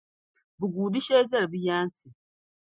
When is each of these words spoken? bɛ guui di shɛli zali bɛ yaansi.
bɛ 0.59 0.65
guui 0.73 0.91
di 0.93 0.99
shɛli 1.05 1.29
zali 1.31 1.47
bɛ 1.51 1.57
yaansi. 1.65 2.09